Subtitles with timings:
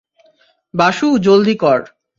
[0.73, 1.79] বাসু জলদি কর।